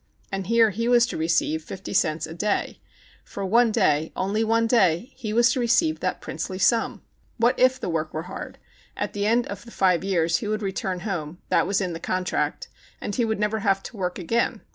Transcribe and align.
And 0.31 0.47
here 0.47 0.71
he 0.71 0.87
was 0.87 1.05
to 1.05 1.15
receive 1.15 1.63
fifty 1.63 1.93
cents 1.93 2.25
a 2.25 2.33
day; 2.33 2.79
for 3.23 3.45
one 3.45 3.71
day, 3.71 4.11
only 4.15 4.43
one 4.43 4.65
day, 4.65 5.13
he 5.15 5.31
was 5.31 5.51
to 5.51 5.59
receive 5.59 5.99
that 5.99 6.21
princely 6.21 6.57
sum! 6.57 7.03
What 7.37 7.59
if 7.59 7.79
the 7.79 7.87
vv^ork 7.87 8.11
were 8.11 8.23
hard? 8.23 8.57
At 8.97 9.13
the 9.13 9.27
end 9.27 9.45
of 9.45 9.63
the 9.63 9.69
five 9.69 10.03
years 10.03 10.37
he 10.37 10.47
would 10.47 10.63
return 10.63 11.01
home 11.01 11.33
ã 11.33 11.37
that 11.49 11.67
was 11.67 11.81
in 11.81 11.93
the 11.93 11.99
contract 11.99 12.67
ã 12.71 12.75
and 12.99 13.13
he 13.15 13.25
would 13.25 13.39
never 13.39 13.59
have 13.59 13.83
to 13.83 13.97
work 13.97 14.17
again. 14.17 14.61